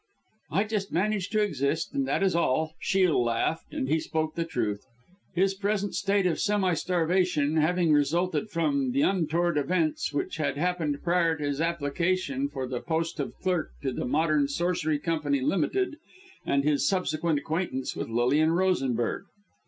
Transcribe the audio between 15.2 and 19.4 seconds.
Ltd., and his subsequent acquaintance with Lilian Rosenberg.